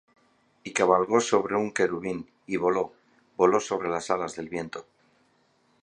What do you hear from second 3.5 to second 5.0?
sobre las alas del viento.